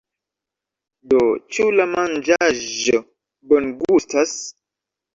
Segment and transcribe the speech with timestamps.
[1.11, 1.21] Do,
[1.57, 3.05] ĉu la manĝaĵo
[3.55, 4.39] bongustas?